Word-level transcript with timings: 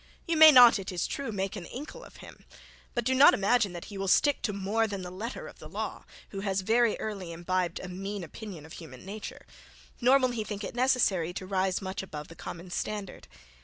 You 0.25 0.35
may 0.35 0.51
not, 0.51 0.79
it 0.79 0.91
is 0.91 1.05
true, 1.05 1.31
make 1.31 1.55
an 1.55 1.65
Inkle 1.67 2.03
of 2.03 2.15
him; 2.25 2.43
but 2.95 3.05
do 3.05 3.13
not 3.13 3.35
imagine 3.35 3.71
that 3.73 3.85
he 3.85 3.99
will 3.99 4.07
stick 4.07 4.41
to 4.41 4.51
more 4.51 4.87
than 4.87 5.03
the 5.03 5.11
letter 5.11 5.45
of 5.47 5.59
the 5.59 5.69
law, 5.69 6.05
who 6.29 6.39
has 6.39 6.61
very 6.61 6.99
early 6.99 7.31
imbibed 7.31 7.79
a 7.79 7.87
mean 7.87 8.23
opinion 8.23 8.65
of 8.65 8.73
human 8.73 9.05
nature; 9.05 9.45
nor 10.01 10.17
will 10.17 10.31
he 10.31 10.43
think 10.43 10.63
it 10.63 10.73
necessary 10.73 11.33
to 11.33 11.45
rise 11.45 11.83
much 11.83 12.01
above 12.01 12.29
the 12.29 12.35
common 12.35 12.71
standard. 12.71 13.27